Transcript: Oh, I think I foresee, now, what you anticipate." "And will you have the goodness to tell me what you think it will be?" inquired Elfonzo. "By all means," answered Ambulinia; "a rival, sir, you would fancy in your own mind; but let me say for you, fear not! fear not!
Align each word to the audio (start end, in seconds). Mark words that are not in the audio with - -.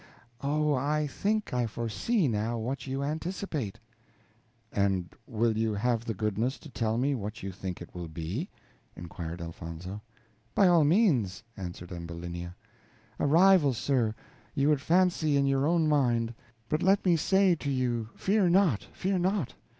Oh, 0.41 0.73
I 0.73 1.05
think 1.05 1.53
I 1.53 1.67
foresee, 1.67 2.27
now, 2.27 2.57
what 2.57 2.87
you 2.87 3.03
anticipate." 3.03 3.79
"And 4.71 5.13
will 5.27 5.55
you 5.55 5.75
have 5.75 6.05
the 6.05 6.15
goodness 6.15 6.57
to 6.61 6.69
tell 6.69 6.97
me 6.97 7.13
what 7.13 7.43
you 7.43 7.51
think 7.51 7.83
it 7.83 7.93
will 7.93 8.07
be?" 8.07 8.49
inquired 8.95 9.41
Elfonzo. 9.41 10.01
"By 10.55 10.67
all 10.67 10.85
means," 10.85 11.43
answered 11.55 11.91
Ambulinia; 11.91 12.55
"a 13.19 13.27
rival, 13.27 13.75
sir, 13.75 14.15
you 14.55 14.69
would 14.69 14.81
fancy 14.81 15.37
in 15.37 15.45
your 15.45 15.67
own 15.67 15.87
mind; 15.87 16.33
but 16.67 16.81
let 16.81 17.05
me 17.05 17.15
say 17.15 17.53
for 17.55 17.69
you, 17.69 18.09
fear 18.15 18.49
not! 18.49 18.85
fear 18.93 19.19
not! 19.19 19.53